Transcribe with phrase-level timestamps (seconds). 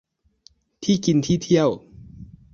[0.83, 1.69] ที่กินที่เที่ยว